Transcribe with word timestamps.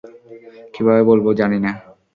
কীভাবে 0.73 1.01
বলব 1.03 1.25
জানি 1.33 1.57
না। 1.65 1.71